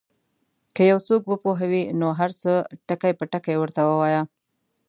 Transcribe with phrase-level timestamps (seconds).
[0.75, 2.51] که یو څوک وپوهوې نو هر څه
[2.87, 4.21] ټکي په ټکي ورته ووایه.